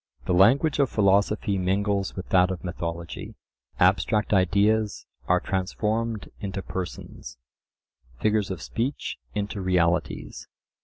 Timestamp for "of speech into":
8.49-9.61